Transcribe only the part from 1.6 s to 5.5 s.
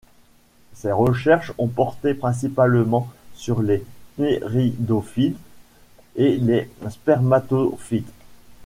porté principalement sur les Ptéridophytes